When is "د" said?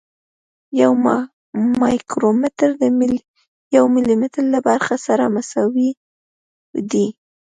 2.81-2.83